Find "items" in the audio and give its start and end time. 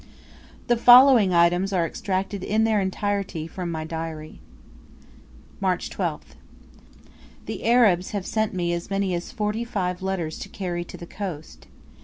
1.31-1.71